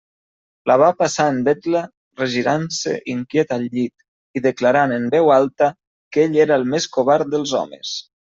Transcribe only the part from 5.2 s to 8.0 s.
alta que ell era el més covard dels homes.